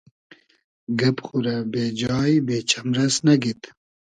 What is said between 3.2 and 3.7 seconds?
نئگید